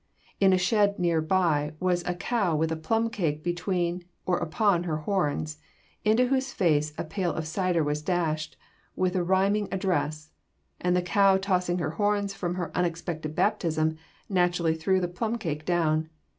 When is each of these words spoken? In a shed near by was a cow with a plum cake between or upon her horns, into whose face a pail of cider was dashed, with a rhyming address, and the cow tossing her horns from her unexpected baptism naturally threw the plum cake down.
In 0.39 0.51
a 0.51 0.57
shed 0.57 0.97
near 0.97 1.21
by 1.21 1.73
was 1.79 2.03
a 2.07 2.15
cow 2.15 2.55
with 2.55 2.71
a 2.71 2.75
plum 2.75 3.11
cake 3.11 3.43
between 3.43 4.03
or 4.25 4.39
upon 4.39 4.85
her 4.85 4.97
horns, 4.97 5.59
into 6.03 6.25
whose 6.25 6.51
face 6.51 6.91
a 6.97 7.03
pail 7.03 7.31
of 7.31 7.45
cider 7.45 7.83
was 7.83 8.01
dashed, 8.01 8.57
with 8.95 9.15
a 9.15 9.21
rhyming 9.23 9.67
address, 9.71 10.31
and 10.79 10.95
the 10.95 11.03
cow 11.03 11.37
tossing 11.37 11.77
her 11.77 11.91
horns 11.91 12.33
from 12.33 12.55
her 12.55 12.75
unexpected 12.75 13.35
baptism 13.35 13.95
naturally 14.27 14.73
threw 14.73 14.99
the 14.99 15.07
plum 15.07 15.37
cake 15.37 15.65
down. 15.65 16.09